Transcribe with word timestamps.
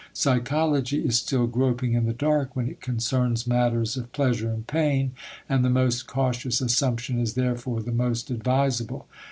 Psychology 0.13 1.05
is 1.05 1.19
still 1.19 1.45
groping 1.45 1.93
in 1.93 2.05
the 2.07 2.11
dark 2.13 2.55
when 2.55 2.67
it 2.67 2.81
concerns 2.81 3.45
matters 3.45 3.95
of 3.97 4.11
pleasure 4.13 4.49
and 4.51 4.65
pain, 4.65 5.11
and 5.47 5.63
the 5.63 5.69
most 5.69 6.07
cautious 6.07 6.59
assumption 6.59 7.19
is 7.19 7.35
therefore 7.35 7.83
the 7.83 7.91
most 7.91 8.31
advisable. 8.31 9.05